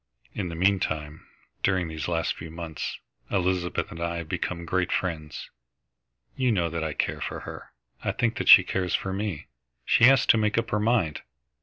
In 0.33 0.49
the 0.49 0.55
meantime, 0.55 1.27
during 1.61 1.87
these 1.87 2.07
last 2.07 2.33
few 2.33 2.49
months, 2.49 2.97
Elizabeth 3.29 3.91
and 3.91 4.01
I 4.01 4.15
have 4.17 4.27
become 4.29 4.65
great 4.65 4.91
friends. 4.91 5.51
You 6.35 6.51
know 6.51 6.71
that 6.71 6.83
I 6.83 6.93
care 6.93 7.21
for 7.21 7.41
her. 7.41 7.71
I 8.03 8.11
think 8.11 8.37
that 8.37 8.49
she 8.49 8.63
cares 8.63 8.95
for 8.95 9.13
me. 9.13 9.45
She 9.85 10.05
has 10.05 10.25
to 10.25 10.39
make 10.39 10.57
up 10.57 10.71
her 10.71 10.79
mind. 10.79 11.21